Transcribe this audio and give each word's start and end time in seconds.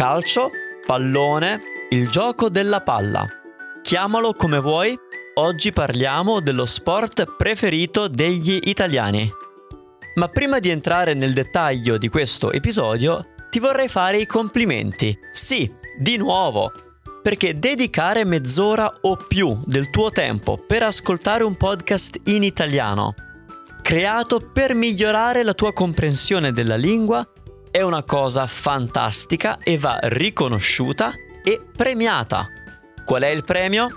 calcio, 0.00 0.50
pallone, 0.86 1.60
il 1.90 2.08
gioco 2.08 2.48
della 2.48 2.80
palla. 2.80 3.28
Chiamalo 3.82 4.32
come 4.32 4.58
vuoi, 4.58 4.98
oggi 5.34 5.72
parliamo 5.72 6.40
dello 6.40 6.64
sport 6.64 7.34
preferito 7.36 8.08
degli 8.08 8.60
italiani. 8.64 9.30
Ma 10.14 10.28
prima 10.28 10.58
di 10.58 10.70
entrare 10.70 11.12
nel 11.12 11.34
dettaglio 11.34 11.98
di 11.98 12.08
questo 12.08 12.50
episodio, 12.50 13.26
ti 13.50 13.58
vorrei 13.58 13.88
fare 13.88 14.16
i 14.16 14.24
complimenti. 14.24 15.14
Sì, 15.32 15.70
di 15.98 16.16
nuovo, 16.16 16.72
perché 17.22 17.58
dedicare 17.58 18.24
mezz'ora 18.24 18.90
o 19.02 19.16
più 19.16 19.60
del 19.66 19.90
tuo 19.90 20.10
tempo 20.10 20.56
per 20.56 20.82
ascoltare 20.82 21.44
un 21.44 21.56
podcast 21.56 22.20
in 22.24 22.42
italiano, 22.42 23.12
creato 23.82 24.38
per 24.50 24.72
migliorare 24.72 25.42
la 25.42 25.52
tua 25.52 25.74
comprensione 25.74 26.52
della 26.52 26.76
lingua, 26.76 27.22
è 27.70 27.82
una 27.82 28.02
cosa 28.02 28.46
fantastica 28.46 29.58
e 29.62 29.78
va 29.78 29.98
riconosciuta 30.02 31.12
e 31.42 31.62
premiata. 31.74 32.48
Qual 33.04 33.22
è 33.22 33.28
il 33.28 33.44
premio? 33.44 33.88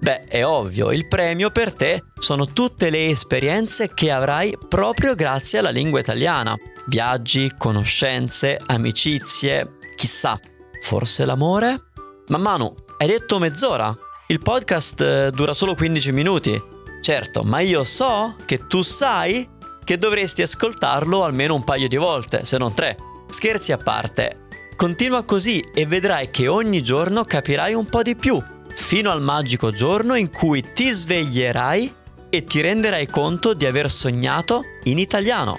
Beh, 0.00 0.24
è 0.24 0.44
ovvio, 0.44 0.90
il 0.90 1.06
premio 1.06 1.50
per 1.50 1.74
te 1.74 2.02
sono 2.18 2.46
tutte 2.46 2.90
le 2.90 3.06
esperienze 3.06 3.94
che 3.94 4.10
avrai 4.10 4.56
proprio 4.68 5.14
grazie 5.14 5.60
alla 5.60 5.70
lingua 5.70 6.00
italiana. 6.00 6.56
Viaggi, 6.86 7.52
conoscenze, 7.56 8.58
amicizie, 8.66 9.76
chissà, 9.94 10.36
forse 10.80 11.24
l'amore? 11.24 11.90
Ma 12.26 12.38
Manu, 12.38 12.74
hai 12.98 13.06
detto 13.06 13.38
mezz'ora? 13.38 13.96
Il 14.26 14.40
podcast 14.40 15.00
eh, 15.00 15.30
dura 15.30 15.54
solo 15.54 15.76
15 15.76 16.10
minuti. 16.10 16.60
Certo, 17.00 17.44
ma 17.44 17.60
io 17.60 17.84
so 17.84 18.34
che 18.44 18.66
tu 18.66 18.82
sai 18.82 19.48
che 19.84 19.96
dovresti 19.96 20.42
ascoltarlo 20.42 21.22
almeno 21.22 21.54
un 21.54 21.64
paio 21.64 21.86
di 21.86 21.96
volte, 21.96 22.44
se 22.44 22.58
non 22.58 22.74
tre. 22.74 22.96
Scherzi 23.32 23.72
a 23.72 23.78
parte. 23.78 24.48
Continua 24.76 25.24
così 25.24 25.64
e 25.72 25.86
vedrai 25.86 26.30
che 26.30 26.48
ogni 26.48 26.82
giorno 26.82 27.24
capirai 27.24 27.72
un 27.72 27.86
po' 27.86 28.02
di 28.02 28.14
più, 28.14 28.40
fino 28.74 29.10
al 29.10 29.22
magico 29.22 29.70
giorno 29.70 30.16
in 30.16 30.30
cui 30.30 30.62
ti 30.74 30.88
sveglierai 30.90 31.94
e 32.28 32.44
ti 32.44 32.60
renderai 32.60 33.06
conto 33.06 33.54
di 33.54 33.64
aver 33.64 33.90
sognato 33.90 34.64
in 34.84 34.98
italiano. 34.98 35.58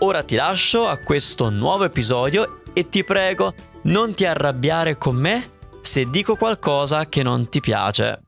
Ora 0.00 0.22
ti 0.22 0.36
lascio 0.36 0.86
a 0.86 0.98
questo 0.98 1.48
nuovo 1.48 1.84
episodio 1.84 2.60
e 2.74 2.90
ti 2.90 3.02
prego, 3.04 3.54
non 3.84 4.12
ti 4.12 4.26
arrabbiare 4.26 4.98
con 4.98 5.16
me 5.16 5.50
se 5.80 6.10
dico 6.10 6.36
qualcosa 6.36 7.06
che 7.06 7.22
non 7.22 7.48
ti 7.48 7.60
piace. 7.60 8.20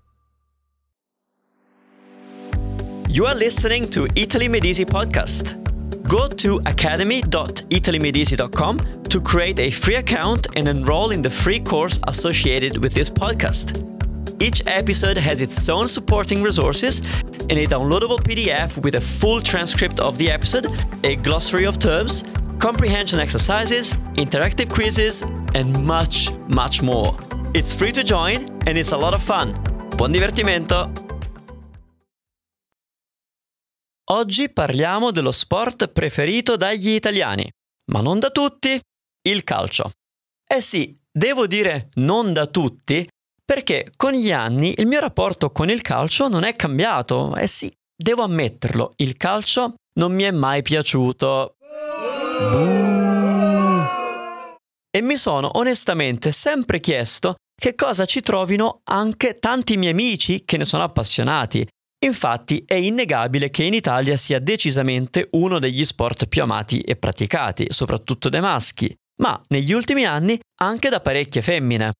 You 3.09 3.27
are 3.27 3.37
listening 3.37 3.89
to 3.89 4.07
Italy 4.15 4.49
Medici 4.49 4.87
podcast. 4.87 5.60
Go 6.11 6.27
to 6.27 6.61
academy.italymedici.com 6.67 9.03
to 9.05 9.21
create 9.21 9.61
a 9.61 9.71
free 9.71 9.95
account 9.95 10.49
and 10.57 10.67
enroll 10.67 11.13
in 11.13 11.23
the 11.23 11.31
free 11.31 11.61
course 11.61 12.01
associated 12.09 12.83
with 12.83 12.93
this 12.93 13.09
podcast. 13.09 13.87
Each 14.43 14.61
episode 14.67 15.17
has 15.17 15.41
its 15.41 15.69
own 15.69 15.87
supporting 15.87 16.43
resources 16.43 16.99
and 17.49 17.53
a 17.53 17.69
downloadable 17.69 18.19
PDF 18.19 18.77
with 18.83 18.97
a 18.97 19.01
full 19.01 19.41
transcript 19.41 20.01
of 20.01 20.19
the 20.19 20.29
episode, 20.29 20.67
a 21.05 21.15
glossary 21.15 21.65
of 21.65 21.79
terms, 21.79 22.25
comprehension 22.59 23.21
exercises, 23.21 23.95
interactive 24.17 24.69
quizzes, 24.69 25.23
and 25.55 25.87
much, 25.87 26.33
much 26.49 26.83
more. 26.83 27.17
It's 27.55 27.73
free 27.73 27.93
to 27.93 28.03
join 28.03 28.49
and 28.67 28.77
it's 28.77 28.91
a 28.91 28.99
lot 28.99 29.15
of 29.15 29.23
fun. 29.23 29.53
Buon 29.97 30.13
divertimento! 30.13 31.10
Oggi 34.13 34.51
parliamo 34.51 35.13
dello 35.13 35.31
sport 35.31 35.87
preferito 35.87 36.57
dagli 36.57 36.91
italiani, 36.91 37.49
ma 37.93 38.01
non 38.01 38.19
da 38.19 38.31
tutti, 38.31 38.77
il 39.29 39.45
calcio. 39.45 39.93
Eh 40.45 40.61
sì, 40.61 40.99
devo 41.09 41.47
dire 41.47 41.91
non 41.95 42.33
da 42.33 42.49
tutti, 42.49 43.09
perché 43.45 43.93
con 43.95 44.11
gli 44.11 44.33
anni 44.33 44.75
il 44.79 44.89
mio 44.89 44.99
rapporto 44.99 45.53
con 45.53 45.71
il 45.71 45.81
calcio 45.81 46.27
non 46.27 46.43
è 46.43 46.57
cambiato. 46.57 47.37
Eh 47.37 47.47
sì, 47.47 47.73
devo 47.97 48.25
ammetterlo, 48.25 48.95
il 48.97 49.17
calcio 49.17 49.75
non 49.95 50.13
mi 50.13 50.25
è 50.25 50.33
mai 50.33 50.63
piaciuto. 50.63 51.55
E 54.91 55.03
mi 55.03 55.17
sono 55.17 55.51
onestamente 55.55 56.33
sempre 56.33 56.81
chiesto 56.81 57.37
che 57.55 57.77
cosa 57.77 58.07
ci 58.07 58.23
trovino 58.23 58.81
anche 58.91 59.39
tanti 59.39 59.77
miei 59.77 59.93
amici 59.93 60.45
che 60.45 60.57
ne 60.57 60.65
sono 60.65 60.83
appassionati. 60.83 61.65
Infatti 62.03 62.65
è 62.67 62.75
innegabile 62.75 63.51
che 63.51 63.65
in 63.65 63.75
Italia 63.75 64.17
sia 64.17 64.39
decisamente 64.39 65.29
uno 65.33 65.59
degli 65.59 65.85
sport 65.85 66.27
più 66.27 66.43
amati 66.43 66.81
e 66.81 66.97
praticati, 66.97 67.67
soprattutto 67.69 68.31
dai 68.31 68.41
maschi, 68.41 68.95
ma 69.21 69.39
negli 69.49 69.73
ultimi 69.73 70.05
anni 70.05 70.41
anche 70.63 70.89
da 70.89 71.01
parecchie 71.01 71.43
femmine. 71.43 71.93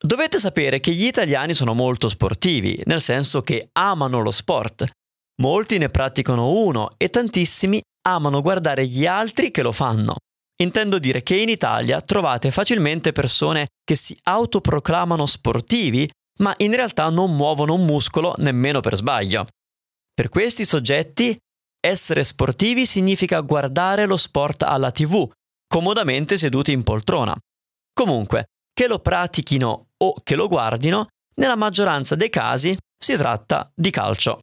Dovete 0.00 0.38
sapere 0.38 0.80
che 0.80 0.92
gli 0.92 1.04
italiani 1.04 1.54
sono 1.54 1.74
molto 1.74 2.08
sportivi, 2.08 2.80
nel 2.86 3.00
senso 3.00 3.42
che 3.42 3.68
amano 3.72 4.20
lo 4.20 4.30
sport. 4.30 4.86
Molti 5.42 5.76
ne 5.78 5.90
praticano 5.90 6.50
uno 6.50 6.90
e 6.96 7.10
tantissimi 7.10 7.80
amano 8.08 8.40
guardare 8.40 8.86
gli 8.86 9.06
altri 9.06 9.50
che 9.50 9.62
lo 9.62 9.72
fanno. 9.72 10.16
Intendo 10.60 10.98
dire 10.98 11.22
che 11.22 11.36
in 11.36 11.48
Italia 11.48 12.00
trovate 12.00 12.50
facilmente 12.50 13.12
persone 13.12 13.66
che 13.84 13.94
si 13.94 14.16
autoproclamano 14.22 15.26
sportivi, 15.26 16.08
ma 16.38 16.54
in 16.58 16.74
realtà 16.74 17.08
non 17.10 17.34
muovono 17.34 17.74
un 17.74 17.84
muscolo 17.84 18.34
nemmeno 18.38 18.80
per 18.80 18.96
sbaglio. 18.96 19.46
Per 20.12 20.28
questi 20.28 20.64
soggetti, 20.64 21.36
essere 21.80 22.24
sportivi 22.24 22.86
significa 22.86 23.40
guardare 23.40 24.06
lo 24.06 24.16
sport 24.16 24.62
alla 24.62 24.90
tv, 24.90 25.30
comodamente 25.66 26.38
seduti 26.38 26.72
in 26.72 26.82
poltrona. 26.82 27.36
Comunque, 27.92 28.46
che 28.72 28.86
lo 28.86 28.98
pratichino 28.98 29.88
o 29.96 30.14
che 30.22 30.34
lo 30.34 30.48
guardino, 30.48 31.08
nella 31.36 31.56
maggioranza 31.56 32.14
dei 32.14 32.30
casi 32.30 32.76
si 32.96 33.14
tratta 33.16 33.70
di 33.74 33.90
calcio. 33.90 34.40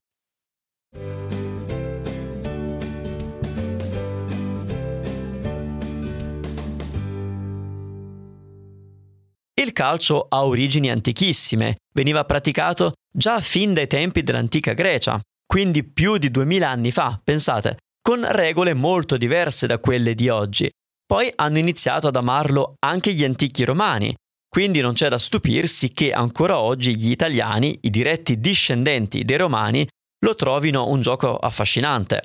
Calcio 9.76 10.28
ha 10.30 10.46
origini 10.46 10.90
antichissime, 10.90 11.76
veniva 11.94 12.24
praticato 12.24 12.94
già 13.12 13.42
fin 13.42 13.74
dai 13.74 13.88
tempi 13.88 14.22
dell'antica 14.22 14.74
Grecia, 14.74 15.20
quindi 15.46 15.84
più 15.84 16.18
di 16.18 16.32
2000 16.32 16.68
anni 16.68 16.92
fa, 16.92 17.20
pensate, 17.22 17.78
con 18.02 18.26
regole 18.32 18.74
molto 18.74 19.18
diverse 19.18 19.68
da 19.68 19.80
quelle 19.80 20.16
di 20.16 20.30
oggi. 20.30 20.70
Poi 21.06 21.32
hanno 21.36 21.60
iniziato 21.60 22.08
ad 22.08 22.16
amarlo 22.16 22.76
anche 22.80 23.14
gli 23.14 23.24
antichi 23.24 23.64
romani, 23.64 24.16
quindi 24.50 24.80
non 24.80 24.94
c'è 24.94 25.10
da 25.10 25.20
stupirsi 25.20 25.90
che 25.90 26.14
ancora 26.14 26.60
oggi 26.60 26.96
gli 26.96 27.12
italiani, 27.12 27.78
i 27.82 27.90
diretti 27.90 28.40
discendenti 28.40 29.24
dei 29.24 29.38
romani, 29.38 29.86
lo 30.24 30.34
trovino 30.36 30.88
un 30.88 31.02
gioco 31.02 31.38
affascinante. 31.38 32.22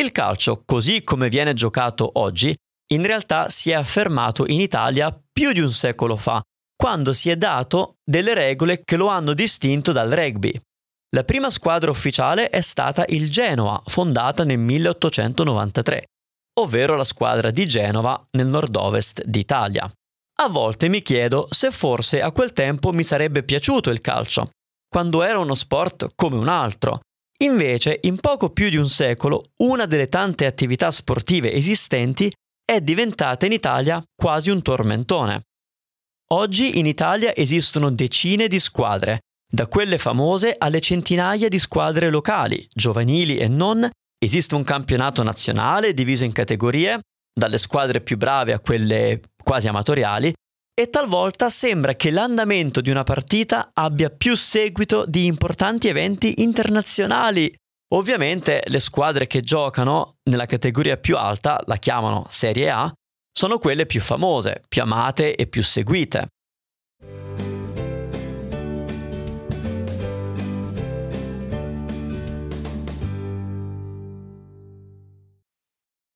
Il 0.00 0.10
calcio, 0.10 0.62
così 0.64 1.02
come 1.02 1.28
viene 1.28 1.52
giocato 1.52 2.10
oggi, 2.14 2.54
in 2.92 3.04
realtà 3.04 3.48
si 3.48 3.70
è 3.70 3.74
affermato 3.74 4.46
in 4.46 4.60
Italia 4.60 5.16
più 5.32 5.52
di 5.52 5.60
un 5.60 5.70
secolo 5.70 6.16
fa, 6.16 6.42
quando 6.76 7.12
si 7.12 7.30
è 7.30 7.36
dato 7.36 7.96
delle 8.04 8.34
regole 8.34 8.82
che 8.84 8.96
lo 8.96 9.06
hanno 9.06 9.32
distinto 9.34 9.92
dal 9.92 10.10
rugby. 10.10 10.52
La 11.14 11.24
prima 11.24 11.50
squadra 11.50 11.90
ufficiale 11.90 12.50
è 12.50 12.60
stata 12.60 13.04
il 13.08 13.30
Genoa, 13.30 13.80
fondata 13.86 14.44
nel 14.44 14.58
1893, 14.58 16.04
ovvero 16.60 16.96
la 16.96 17.04
squadra 17.04 17.50
di 17.50 17.66
Genova 17.66 18.20
nel 18.32 18.48
nord-ovest 18.48 19.22
d'Italia. 19.24 19.90
A 20.42 20.48
volte 20.48 20.88
mi 20.88 21.02
chiedo 21.02 21.46
se 21.50 21.70
forse 21.70 22.20
a 22.20 22.32
quel 22.32 22.52
tempo 22.52 22.92
mi 22.92 23.04
sarebbe 23.04 23.44
piaciuto 23.44 23.90
il 23.90 24.00
calcio, 24.00 24.50
quando 24.88 25.22
era 25.22 25.38
uno 25.38 25.54
sport 25.54 26.12
come 26.16 26.36
un 26.36 26.48
altro. 26.48 27.00
Invece, 27.44 28.00
in 28.02 28.18
poco 28.18 28.50
più 28.50 28.68
di 28.68 28.76
un 28.76 28.88
secolo, 28.88 29.44
una 29.58 29.86
delle 29.86 30.08
tante 30.08 30.46
attività 30.46 30.90
sportive 30.90 31.52
esistenti 31.52 32.32
è 32.64 32.80
diventata 32.80 33.46
in 33.46 33.52
Italia 33.52 34.02
quasi 34.14 34.50
un 34.50 34.62
tormentone. 34.62 35.42
Oggi 36.32 36.78
in 36.78 36.86
Italia 36.86 37.34
esistono 37.36 37.90
decine 37.90 38.48
di 38.48 38.58
squadre, 38.58 39.20
da 39.46 39.66
quelle 39.66 39.98
famose 39.98 40.54
alle 40.56 40.80
centinaia 40.80 41.48
di 41.48 41.58
squadre 41.58 42.08
locali, 42.08 42.66
giovanili 42.74 43.36
e 43.36 43.46
non, 43.46 43.88
esiste 44.18 44.54
un 44.54 44.64
campionato 44.64 45.22
nazionale 45.22 45.92
diviso 45.92 46.24
in 46.24 46.32
categorie, 46.32 47.00
dalle 47.32 47.58
squadre 47.58 48.00
più 48.00 48.16
brave 48.16 48.54
a 48.54 48.60
quelle 48.60 49.20
quasi 49.42 49.68
amatoriali, 49.68 50.32
e 50.76 50.88
talvolta 50.88 51.50
sembra 51.50 51.94
che 51.94 52.10
l'andamento 52.10 52.80
di 52.80 52.90
una 52.90 53.04
partita 53.04 53.70
abbia 53.72 54.08
più 54.08 54.34
seguito 54.34 55.04
di 55.06 55.26
importanti 55.26 55.88
eventi 55.88 56.42
internazionali. 56.42 57.54
Ovviamente 57.94 58.62
le 58.66 58.80
squadre 58.80 59.26
che 59.26 59.42
giocano 59.42 60.16
nella 60.30 60.46
categoria 60.46 60.96
più 60.96 61.16
alta 61.16 61.62
la 61.66 61.76
chiamano 61.76 62.26
Serie 62.30 62.70
A, 62.70 62.92
sono 63.36 63.58
quelle 63.58 63.84
più 63.84 64.00
famose, 64.00 64.62
più 64.68 64.82
amate 64.82 65.34
e 65.34 65.48
più 65.48 65.62
seguite. 65.62 66.28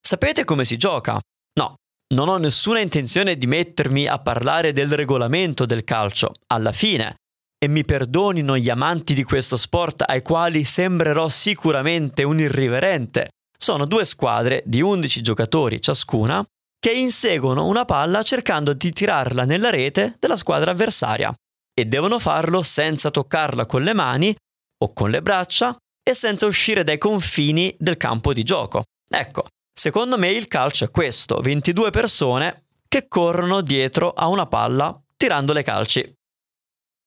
Sapete 0.00 0.44
come 0.44 0.64
si 0.64 0.76
gioca? 0.78 1.20
No, 1.60 1.74
non 2.14 2.28
ho 2.28 2.38
nessuna 2.38 2.80
intenzione 2.80 3.36
di 3.36 3.46
mettermi 3.46 4.06
a 4.06 4.20
parlare 4.20 4.72
del 4.72 4.90
regolamento 4.92 5.66
del 5.66 5.84
calcio, 5.84 6.32
alla 6.46 6.72
fine, 6.72 7.16
e 7.58 7.68
mi 7.68 7.84
perdonino 7.84 8.56
gli 8.56 8.70
amanti 8.70 9.12
di 9.12 9.24
questo 9.24 9.56
sport 9.56 10.04
ai 10.06 10.22
quali 10.22 10.62
sembrerò 10.64 11.28
sicuramente 11.28 12.22
un 12.22 12.38
irriverente, 12.38 13.28
sono 13.58 13.84
due 13.84 14.04
squadre 14.04 14.62
di 14.64 14.80
11 14.80 15.20
giocatori 15.20 15.82
ciascuna 15.82 16.42
che 16.78 16.92
inseguono 16.92 17.66
una 17.66 17.84
palla 17.84 18.22
cercando 18.22 18.72
di 18.72 18.92
tirarla 18.92 19.44
nella 19.44 19.70
rete 19.70 20.16
della 20.18 20.36
squadra 20.36 20.70
avversaria 20.70 21.34
e 21.78 21.84
devono 21.84 22.18
farlo 22.18 22.62
senza 22.62 23.10
toccarla 23.10 23.66
con 23.66 23.82
le 23.82 23.92
mani 23.92 24.34
o 24.82 24.92
con 24.92 25.10
le 25.10 25.22
braccia 25.22 25.76
e 26.02 26.14
senza 26.14 26.46
uscire 26.46 26.84
dai 26.84 26.98
confini 26.98 27.74
del 27.78 27.96
campo 27.96 28.32
di 28.32 28.42
gioco. 28.42 28.84
Ecco, 29.08 29.46
secondo 29.72 30.16
me 30.18 30.30
il 30.30 30.48
calcio 30.48 30.84
è 30.84 30.90
questo, 30.90 31.40
22 31.40 31.90
persone 31.90 32.66
che 32.88 33.08
corrono 33.08 33.60
dietro 33.60 34.12
a 34.12 34.28
una 34.28 34.46
palla 34.46 34.98
tirando 35.16 35.52
le 35.52 35.62
calci. 35.62 36.12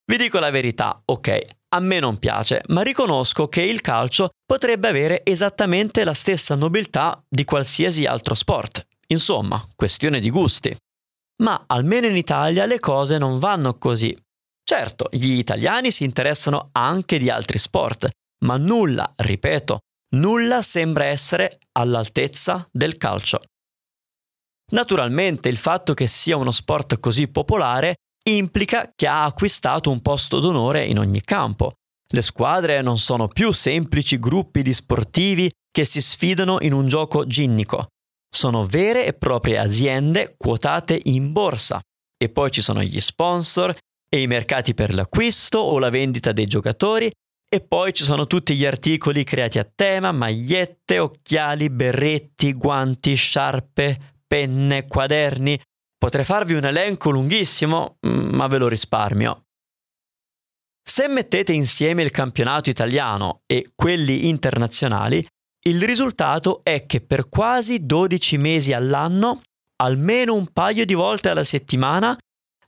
Vi 0.06 0.18
dico 0.18 0.40
la 0.40 0.50
verità, 0.50 1.02
ok, 1.04 1.42
a 1.74 1.80
me 1.80 2.00
non 2.00 2.18
piace, 2.18 2.62
ma 2.68 2.82
riconosco 2.82 3.48
che 3.48 3.62
il 3.62 3.82
calcio 3.82 4.30
potrebbe 4.46 4.90
avere 4.90 5.22
esattamente 5.24 6.04
la 6.04 6.14
stessa 6.14 6.56
nobiltà 6.56 7.24
di 7.28 7.46
qualsiasi 7.46 8.06
altro 8.06 8.36
sport. 8.36 8.86
Insomma, 9.12 9.64
questione 9.76 10.20
di 10.20 10.30
gusti. 10.30 10.76
Ma 11.44 11.66
almeno 11.68 12.08
in 12.08 12.16
Italia 12.16 12.66
le 12.66 12.80
cose 12.80 13.18
non 13.18 13.40
vanno 13.40 13.78
così. 13.78 14.16
Certo, 14.64 15.10
gli 15.12 15.34
italiani 15.34 15.92
si 15.92 16.04
interessano 16.04 16.70
anche 16.72 17.18
di 17.18 17.30
altri 17.30 17.60
sport, 17.60 18.10
ma 18.46 18.58
nulla, 18.58 19.12
ripeto, 19.16 19.80
nulla 20.16 20.62
sembra 20.62 21.06
essere 21.06 21.60
all'altezza 21.74 22.68
del 22.72 22.98
calcio. 22.98 23.42
Naturalmente 24.72 25.50
il 25.50 25.58
fatto 25.58 25.94
che 25.94 26.08
sia 26.08 26.38
uno 26.38 26.52
sport 26.52 27.00
così 27.00 27.28
popolare 27.28 27.96
implica 28.30 28.94
che 28.96 29.08
ha 29.08 29.26
acquistato 29.26 29.90
un 29.90 30.02
posto 30.02 30.40
d'onore 30.40 30.86
in 30.86 31.00
ogni 31.00 31.22
campo. 31.22 31.74
Le 32.14 32.22
squadre 32.22 32.82
non 32.82 32.98
sono 32.98 33.28
più 33.28 33.52
semplici 33.52 34.20
gruppi 34.20 34.62
di 34.62 34.74
sportivi 34.74 35.52
che 35.70 35.84
si 35.84 36.02
sfidano 36.02 36.60
in 36.62 36.72
un 36.72 36.88
gioco 36.88 37.26
ginnico, 37.26 37.88
sono 38.34 38.66
vere 38.66 39.06
e 39.06 39.14
proprie 39.14 39.58
aziende 39.58 40.36
quotate 40.38 41.00
in 41.06 41.32
borsa. 41.32 41.82
E 42.18 42.30
poi 42.30 42.52
ci 42.52 42.62
sono 42.62 42.82
gli 42.82 43.00
sponsor 43.00 43.76
e 44.10 44.22
i 44.22 44.28
mercati 44.28 44.74
per 44.74 44.94
l'acquisto 44.94 45.60
o 45.60 45.80
la 45.80 45.90
vendita 45.90 46.32
dei 46.32 46.46
giocatori 46.46 47.12
e 47.54 47.62
poi 47.62 47.94
ci 47.94 48.04
sono 48.04 48.28
tutti 48.28 48.56
gli 48.56 48.66
articoli 48.66 49.24
creati 49.24 49.60
a 49.60 49.70
tema, 49.76 50.12
magliette, 50.12 51.00
occhiali, 51.00 51.70
berretti, 51.70 52.54
guanti, 52.54 53.16
sciarpe, 53.16 54.16
penne, 54.26 54.86
quaderni, 54.86 55.60
Potrei 56.02 56.26
farvi 56.26 56.56
un 56.56 56.66
elenco 56.66 57.12
lunghissimo, 57.12 58.00
mm, 58.08 58.34
ma 58.34 58.48
ve 58.48 58.58
lo 58.58 58.68
risparmio. 58.68 59.44
Se 60.82 61.08
mettete 61.08 61.54
insieme 61.54 62.02
il 62.02 62.10
campionato 62.10 62.72
italiano 62.72 63.44
e 63.46 63.72
quelli 63.76 64.28
internazionali, 64.28 65.24
il 65.64 65.82
risultato 65.84 66.62
è 66.64 66.86
che 66.86 67.02
per 67.02 67.30
quasi 67.30 67.86
12 67.86 68.38
mesi 68.38 68.74
all'anno, 68.74 69.42
almeno 69.82 70.34
un 70.34 70.48
paio 70.48 70.86
di 70.86 70.94
volte 70.94 71.30
alla 71.30 71.44
settimana, 71.44 72.18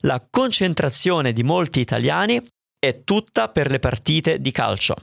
la 0.01 0.25
concentrazione 0.29 1.33
di 1.33 1.43
molti 1.43 1.79
italiani 1.79 2.45
è 2.77 3.03
tutta 3.03 3.49
per 3.49 3.71
le 3.71 3.79
partite 3.79 4.39
di 4.39 4.51
calcio. 4.51 4.95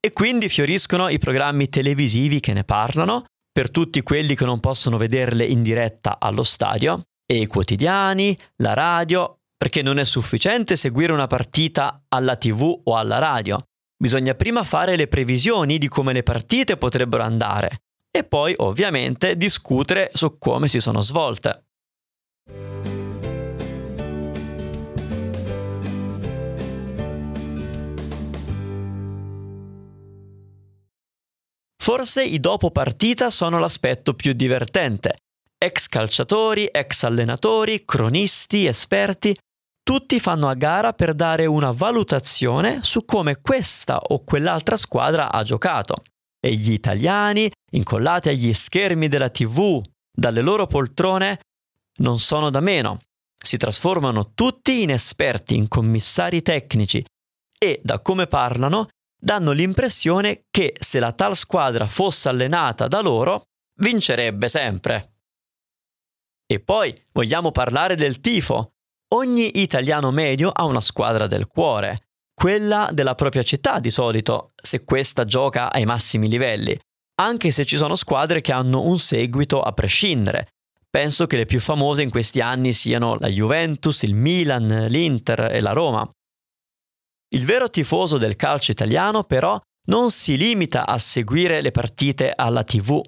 E 0.00 0.12
quindi 0.12 0.48
fioriscono 0.48 1.08
i 1.08 1.18
programmi 1.18 1.68
televisivi 1.68 2.40
che 2.40 2.52
ne 2.52 2.64
parlano, 2.64 3.26
per 3.52 3.70
tutti 3.70 4.02
quelli 4.02 4.34
che 4.34 4.44
non 4.44 4.60
possono 4.60 4.96
vederle 4.96 5.44
in 5.44 5.62
diretta 5.62 6.18
allo 6.18 6.42
stadio, 6.42 7.02
e 7.26 7.40
i 7.40 7.46
quotidiani, 7.46 8.36
la 8.62 8.74
radio, 8.74 9.38
perché 9.56 9.82
non 9.82 9.98
è 9.98 10.04
sufficiente 10.04 10.76
seguire 10.76 11.12
una 11.12 11.26
partita 11.26 12.04
alla 12.08 12.36
tv 12.36 12.80
o 12.84 12.96
alla 12.96 13.18
radio. 13.18 13.62
Bisogna 13.98 14.34
prima 14.34 14.62
fare 14.62 14.94
le 14.94 15.08
previsioni 15.08 15.78
di 15.78 15.88
come 15.88 16.12
le 16.12 16.22
partite 16.22 16.76
potrebbero 16.76 17.22
andare 17.22 17.80
e 18.10 18.24
poi 18.24 18.54
ovviamente 18.58 19.36
discutere 19.36 20.10
su 20.12 20.36
come 20.38 20.68
si 20.68 20.80
sono 20.80 21.00
svolte. 21.00 21.64
Forse 31.82 32.24
i 32.24 32.40
dopo 32.40 32.70
partita 32.70 33.30
sono 33.30 33.58
l'aspetto 33.58 34.12
più 34.12 34.32
divertente, 34.32 35.16
ex 35.56 35.86
calciatori, 35.88 36.68
ex 36.70 37.04
allenatori, 37.04 37.82
cronisti, 37.84 38.66
esperti, 38.66 39.34
tutti 39.86 40.18
fanno 40.18 40.48
a 40.48 40.54
gara 40.54 40.92
per 40.94 41.14
dare 41.14 41.46
una 41.46 41.70
valutazione 41.70 42.80
su 42.82 43.04
come 43.04 43.40
questa 43.40 43.98
o 43.98 44.24
quell'altra 44.24 44.76
squadra 44.76 45.30
ha 45.30 45.44
giocato. 45.44 46.02
E 46.40 46.54
gli 46.54 46.72
italiani, 46.72 47.48
incollati 47.70 48.28
agli 48.28 48.52
schermi 48.52 49.06
della 49.06 49.30
TV, 49.30 49.80
dalle 50.12 50.42
loro 50.42 50.66
poltrone, 50.66 51.38
non 51.98 52.18
sono 52.18 52.50
da 52.50 52.58
meno. 52.58 52.98
Si 53.40 53.56
trasformano 53.58 54.32
tutti 54.34 54.82
in 54.82 54.90
esperti, 54.90 55.54
in 55.54 55.68
commissari 55.68 56.42
tecnici 56.42 57.04
e, 57.56 57.80
da 57.80 58.00
come 58.00 58.26
parlano, 58.26 58.88
danno 59.16 59.52
l'impressione 59.52 60.46
che 60.50 60.74
se 60.80 60.98
la 60.98 61.12
tal 61.12 61.36
squadra 61.36 61.86
fosse 61.86 62.28
allenata 62.28 62.88
da 62.88 63.00
loro, 63.00 63.44
vincerebbe 63.78 64.48
sempre. 64.48 65.12
E 66.44 66.58
poi 66.58 66.92
vogliamo 67.12 67.52
parlare 67.52 67.94
del 67.94 68.18
tifo. 68.18 68.72
Ogni 69.14 69.60
italiano 69.60 70.10
medio 70.10 70.50
ha 70.50 70.64
una 70.64 70.80
squadra 70.80 71.26
del 71.26 71.46
cuore, 71.46 72.08
quella 72.34 72.90
della 72.92 73.14
propria 73.14 73.42
città 73.42 73.78
di 73.78 73.90
solito, 73.90 74.50
se 74.60 74.84
questa 74.84 75.24
gioca 75.24 75.72
ai 75.72 75.84
massimi 75.84 76.28
livelli, 76.28 76.78
anche 77.20 77.50
se 77.50 77.64
ci 77.64 77.76
sono 77.76 77.94
squadre 77.94 78.40
che 78.40 78.52
hanno 78.52 78.82
un 78.82 78.98
seguito 78.98 79.62
a 79.62 79.72
prescindere. 79.72 80.48
Penso 80.90 81.26
che 81.26 81.36
le 81.36 81.44
più 81.44 81.60
famose 81.60 82.02
in 82.02 82.10
questi 82.10 82.40
anni 82.40 82.72
siano 82.72 83.16
la 83.18 83.28
Juventus, 83.28 84.02
il 84.02 84.14
Milan, 84.14 84.86
l'Inter 84.88 85.52
e 85.52 85.60
la 85.60 85.72
Roma. 85.72 86.08
Il 87.34 87.44
vero 87.44 87.70
tifoso 87.70 88.18
del 88.18 88.34
calcio 88.34 88.72
italiano 88.72 89.24
però 89.24 89.60
non 89.88 90.10
si 90.10 90.36
limita 90.36 90.86
a 90.86 90.98
seguire 90.98 91.60
le 91.60 91.70
partite 91.70 92.32
alla 92.34 92.64
TV, 92.64 93.00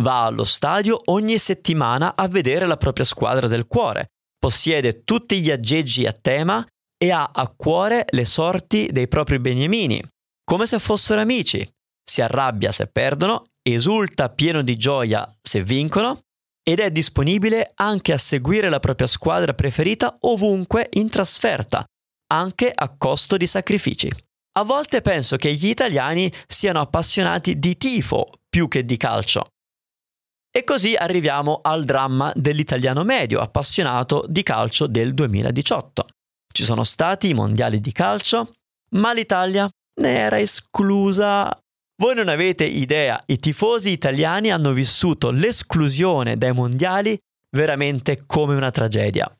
Va 0.00 0.26
allo 0.26 0.44
stadio 0.44 1.00
ogni 1.06 1.38
settimana 1.38 2.14
a 2.14 2.28
vedere 2.28 2.66
la 2.66 2.76
propria 2.76 3.04
squadra 3.04 3.48
del 3.48 3.66
cuore, 3.66 4.10
possiede 4.38 5.02
tutti 5.02 5.40
gli 5.40 5.50
aggeggi 5.50 6.06
a 6.06 6.12
tema 6.12 6.66
e 6.96 7.10
ha 7.10 7.30
a 7.32 7.48
cuore 7.48 8.06
le 8.10 8.24
sorti 8.24 8.88
dei 8.90 9.08
propri 9.08 9.38
beniamini, 9.38 10.02
come 10.44 10.66
se 10.66 10.78
fossero 10.78 11.20
amici. 11.20 11.66
Si 12.02 12.22
arrabbia 12.22 12.72
se 12.72 12.86
perdono, 12.86 13.44
esulta 13.62 14.30
pieno 14.30 14.62
di 14.62 14.76
gioia 14.76 15.30
se 15.40 15.62
vincono 15.62 16.20
ed 16.62 16.80
è 16.80 16.90
disponibile 16.90 17.72
anche 17.76 18.12
a 18.12 18.18
seguire 18.18 18.68
la 18.68 18.80
propria 18.80 19.06
squadra 19.06 19.54
preferita 19.54 20.14
ovunque 20.20 20.88
in 20.94 21.08
trasferta, 21.08 21.84
anche 22.32 22.70
a 22.74 22.94
costo 22.96 23.36
di 23.36 23.46
sacrifici. 23.46 24.10
A 24.58 24.64
volte 24.64 25.00
penso 25.02 25.36
che 25.36 25.52
gli 25.52 25.68
italiani 25.68 26.32
siano 26.46 26.80
appassionati 26.80 27.58
di 27.58 27.76
tifo 27.76 28.26
più 28.48 28.68
che 28.68 28.84
di 28.84 28.96
calcio. 28.96 29.48
E 30.50 30.64
così 30.64 30.94
arriviamo 30.94 31.60
al 31.62 31.84
dramma 31.84 32.32
dell'italiano 32.34 33.04
medio 33.04 33.40
appassionato 33.40 34.24
di 34.28 34.42
calcio 34.42 34.86
del 34.86 35.14
2018. 35.14 36.06
Ci 36.52 36.64
sono 36.64 36.84
stati 36.84 37.28
i 37.28 37.34
mondiali 37.34 37.80
di 37.80 37.92
calcio, 37.92 38.54
ma 38.92 39.12
l'Italia 39.12 39.68
ne 40.00 40.18
era 40.18 40.40
esclusa. 40.40 41.56
Voi 42.00 42.14
non 42.14 42.28
avete 42.28 42.64
idea, 42.64 43.20
i 43.26 43.38
tifosi 43.38 43.90
italiani 43.90 44.50
hanno 44.50 44.72
vissuto 44.72 45.30
l'esclusione 45.30 46.36
dai 46.36 46.52
mondiali 46.52 47.18
veramente 47.54 48.24
come 48.26 48.54
una 48.54 48.70
tragedia. 48.70 49.30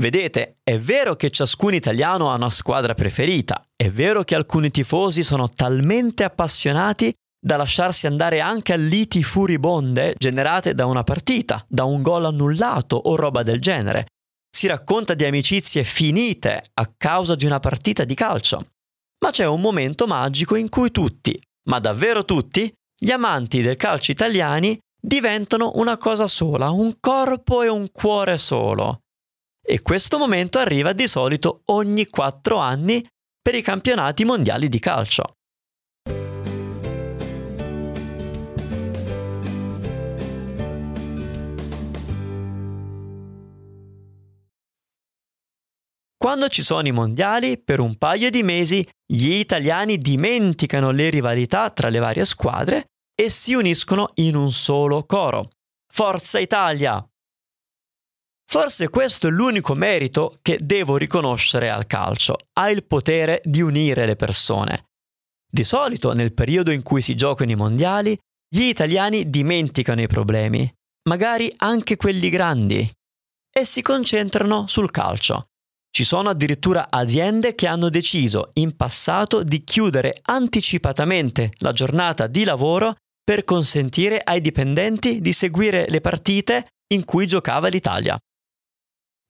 Vedete, 0.00 0.56
è 0.62 0.78
vero 0.78 1.16
che 1.16 1.30
ciascun 1.30 1.74
italiano 1.74 2.30
ha 2.30 2.34
una 2.34 2.50
squadra 2.50 2.94
preferita, 2.94 3.62
è 3.76 3.90
vero 3.90 4.24
che 4.24 4.34
alcuni 4.34 4.70
tifosi 4.70 5.22
sono 5.22 5.48
talmente 5.48 6.24
appassionati 6.24 7.12
da 7.44 7.56
lasciarsi 7.56 8.06
andare 8.06 8.40
anche 8.40 8.72
a 8.72 8.76
liti 8.76 9.24
furibonde 9.24 10.14
generate 10.16 10.74
da 10.74 10.86
una 10.86 11.02
partita, 11.02 11.64
da 11.68 11.82
un 11.82 12.00
gol 12.00 12.26
annullato 12.26 12.94
o 12.94 13.16
roba 13.16 13.42
del 13.42 13.60
genere. 13.60 14.06
Si 14.48 14.68
racconta 14.68 15.14
di 15.14 15.24
amicizie 15.24 15.82
finite 15.82 16.62
a 16.74 16.92
causa 16.96 17.34
di 17.34 17.44
una 17.44 17.58
partita 17.58 18.04
di 18.04 18.14
calcio. 18.14 18.66
Ma 19.24 19.30
c'è 19.30 19.46
un 19.46 19.60
momento 19.60 20.06
magico 20.06 20.54
in 20.54 20.68
cui 20.68 20.92
tutti, 20.92 21.36
ma 21.68 21.80
davvero 21.80 22.24
tutti, 22.24 22.72
gli 22.96 23.10
amanti 23.10 23.60
del 23.60 23.76
calcio 23.76 24.12
italiani 24.12 24.78
diventano 25.00 25.72
una 25.76 25.96
cosa 25.96 26.28
sola, 26.28 26.70
un 26.70 26.94
corpo 27.00 27.62
e 27.62 27.68
un 27.68 27.90
cuore 27.90 28.38
solo. 28.38 29.00
E 29.64 29.82
questo 29.82 30.16
momento 30.16 30.60
arriva 30.60 30.92
di 30.92 31.08
solito 31.08 31.62
ogni 31.66 32.06
quattro 32.06 32.58
anni 32.58 33.04
per 33.40 33.56
i 33.56 33.62
campionati 33.62 34.24
mondiali 34.24 34.68
di 34.68 34.78
calcio. 34.78 35.34
Quando 46.22 46.46
ci 46.46 46.62
sono 46.62 46.86
i 46.86 46.92
mondiali, 46.92 47.58
per 47.58 47.80
un 47.80 47.98
paio 47.98 48.30
di 48.30 48.44
mesi 48.44 48.88
gli 49.04 49.32
italiani 49.32 49.98
dimenticano 49.98 50.92
le 50.92 51.10
rivalità 51.10 51.68
tra 51.70 51.88
le 51.88 51.98
varie 51.98 52.24
squadre 52.24 52.90
e 53.12 53.28
si 53.28 53.54
uniscono 53.54 54.08
in 54.14 54.36
un 54.36 54.52
solo 54.52 55.04
coro. 55.04 55.50
Forza 55.92 56.38
Italia! 56.38 57.04
Forse 58.48 58.88
questo 58.88 59.26
è 59.26 59.30
l'unico 59.30 59.74
merito 59.74 60.38
che 60.42 60.58
devo 60.60 60.96
riconoscere 60.96 61.68
al 61.70 61.88
calcio. 61.88 62.36
Ha 62.52 62.70
il 62.70 62.84
potere 62.84 63.40
di 63.44 63.60
unire 63.60 64.06
le 64.06 64.14
persone. 64.14 64.90
Di 65.44 65.64
solito, 65.64 66.12
nel 66.12 66.34
periodo 66.34 66.70
in 66.70 66.82
cui 66.82 67.02
si 67.02 67.16
giocano 67.16 67.50
i 67.50 67.56
mondiali, 67.56 68.16
gli 68.48 68.66
italiani 68.66 69.28
dimenticano 69.28 70.02
i 70.02 70.06
problemi, 70.06 70.72
magari 71.08 71.52
anche 71.56 71.96
quelli 71.96 72.30
grandi, 72.30 72.88
e 73.50 73.64
si 73.64 73.82
concentrano 73.82 74.68
sul 74.68 74.92
calcio. 74.92 75.46
Ci 75.94 76.04
sono 76.04 76.30
addirittura 76.30 76.86
aziende 76.88 77.54
che 77.54 77.66
hanno 77.66 77.90
deciso 77.90 78.48
in 78.54 78.74
passato 78.76 79.42
di 79.42 79.62
chiudere 79.62 80.20
anticipatamente 80.22 81.52
la 81.58 81.72
giornata 81.72 82.26
di 82.26 82.44
lavoro 82.44 82.96
per 83.22 83.44
consentire 83.44 84.18
ai 84.24 84.40
dipendenti 84.40 85.20
di 85.20 85.34
seguire 85.34 85.84
le 85.90 86.00
partite 86.00 86.68
in 86.94 87.04
cui 87.04 87.26
giocava 87.26 87.68
l'Italia. 87.68 88.18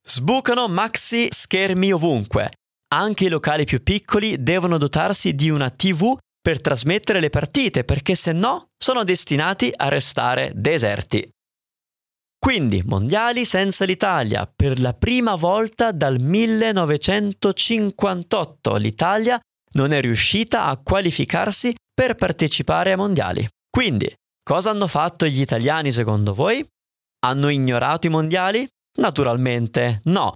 Sbucano 0.07 0.69
maxi 0.69 1.27
schermi 1.31 1.93
ovunque. 1.93 2.53
Anche 2.95 3.25
i 3.25 3.29
locali 3.29 3.65
più 3.65 3.83
piccoli 3.83 4.41
devono 4.41 4.79
dotarsi 4.79 5.35
di 5.35 5.51
una 5.51 5.69
TV 5.69 6.17
per 6.41 6.61
trasmettere 6.61 7.19
le 7.19 7.31
partite 7.31 7.83
perché 7.83 8.15
se 8.15 8.31
no 8.31 8.69
sono 8.77 9.03
destinati 9.03 9.73
a 9.75 9.89
restare 9.89 10.53
deserti. 10.55 11.29
Quindi, 12.45 12.83
mondiali 12.85 13.45
senza 13.45 13.85
l'Italia. 13.85 14.53
Per 14.53 14.81
la 14.81 14.95
prima 14.95 15.37
volta 15.37 15.93
dal 15.93 16.19
1958 16.19 18.75
l'Italia 18.79 19.41
non 19.75 19.93
è 19.93 20.01
riuscita 20.01 20.65
a 20.65 20.77
qualificarsi 20.77 21.73
per 21.95 22.17
partecipare 22.17 22.91
ai 22.91 22.97
mondiali. 22.97 23.47
Quindi, 23.71 24.13
cosa 24.43 24.71
hanno 24.71 24.89
fatto 24.89 25.25
gli 25.25 25.41
italiani 25.41 25.93
secondo 25.93 26.35
voi? 26.35 26.67
Hanno 27.25 27.49
ignorato 27.49 28.09
i 28.09 28.11
mondiali? 28.11 28.67
Naturalmente 28.99 30.01
no. 30.07 30.33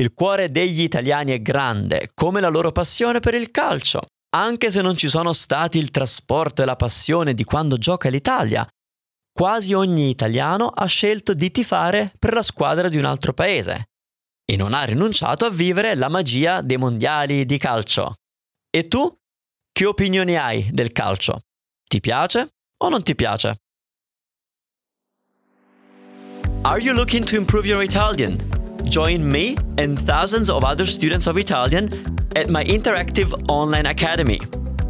Il 0.00 0.14
cuore 0.14 0.50
degli 0.50 0.80
italiani 0.80 1.32
è 1.32 1.42
grande, 1.42 2.08
come 2.14 2.40
la 2.40 2.48
loro 2.48 2.72
passione 2.72 3.20
per 3.20 3.34
il 3.34 3.50
calcio. 3.50 4.00
Anche 4.34 4.70
se 4.70 4.80
non 4.80 4.96
ci 4.96 5.08
sono 5.08 5.34
stati 5.34 5.76
il 5.76 5.90
trasporto 5.90 6.62
e 6.62 6.64
la 6.64 6.76
passione 6.76 7.34
di 7.34 7.44
quando 7.44 7.76
gioca 7.76 8.08
l'Italia, 8.08 8.66
quasi 9.40 9.72
ogni 9.72 10.10
italiano 10.10 10.66
ha 10.66 10.84
scelto 10.84 11.32
di 11.32 11.50
tifare 11.50 12.12
per 12.18 12.34
la 12.34 12.42
squadra 12.42 12.90
di 12.90 12.98
un 12.98 13.06
altro 13.06 13.32
paese 13.32 13.88
e 14.44 14.54
non 14.54 14.74
ha 14.74 14.82
rinunciato 14.82 15.46
a 15.46 15.48
vivere 15.48 15.94
la 15.94 16.10
magia 16.10 16.60
dei 16.60 16.76
mondiali 16.76 17.46
di 17.46 17.56
calcio. 17.56 18.16
E 18.68 18.82
tu? 18.82 19.10
Che 19.72 19.86
opinioni 19.86 20.36
hai 20.36 20.68
del 20.70 20.92
calcio? 20.92 21.40
Ti 21.88 22.00
piace 22.00 22.50
o 22.82 22.90
non 22.90 23.02
ti 23.02 23.14
piace? 23.14 23.56
Are 26.60 26.78
you 26.78 26.92
looking 26.92 27.24
to 27.24 27.36
improve 27.36 27.66
your 27.66 27.82
Italian? 27.82 28.36
Join 28.82 29.26
me 29.26 29.54
and 29.78 29.98
thousands 30.04 30.50
of 30.50 30.64
other 30.64 30.86
students 30.86 31.26
of 31.26 31.38
Italian 31.38 31.88
at 32.34 32.48
my 32.48 32.62
interactive 32.64 33.32
online 33.48 33.88
academy. 33.88 34.38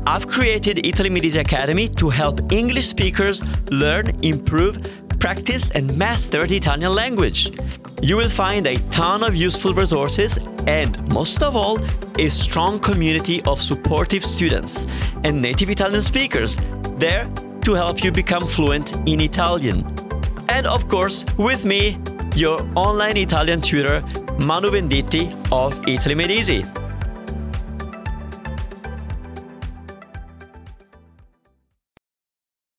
I've 0.06 0.26
created 0.26 0.86
Italy 0.86 1.10
Media 1.10 1.40
Academy 1.40 1.88
to 1.88 2.08
help 2.08 2.52
English 2.52 2.88
speakers 2.88 3.42
learn, 3.70 4.08
improve, 4.22 4.78
practice, 5.18 5.70
and 5.70 5.96
master 5.96 6.46
the 6.46 6.56
Italian 6.56 6.94
language. 6.94 7.52
You 8.02 8.16
will 8.16 8.30
find 8.30 8.66
a 8.66 8.76
ton 8.90 9.22
of 9.22 9.36
useful 9.36 9.74
resources 9.74 10.38
and, 10.66 11.12
most 11.12 11.42
of 11.42 11.54
all, 11.54 11.78
a 12.18 12.28
strong 12.28 12.78
community 12.78 13.42
of 13.42 13.60
supportive 13.60 14.24
students 14.24 14.86
and 15.24 15.40
native 15.40 15.70
Italian 15.70 16.02
speakers 16.02 16.56
there 16.98 17.28
to 17.64 17.74
help 17.74 18.02
you 18.02 18.10
become 18.10 18.46
fluent 18.46 18.94
in 19.06 19.20
Italian 19.20 19.84
and 20.50 20.66
of 20.66 20.88
course 20.88 21.24
with 21.38 21.64
me, 21.64 21.96
your 22.34 22.60
online 22.74 23.16
Italian 23.16 23.60
tutor 23.60 24.02
Manu 24.38 24.70
Venditti 24.70 25.24
of 25.52 25.88
Italy 25.88 26.14
Made 26.14 26.30
Easy. 26.30 26.64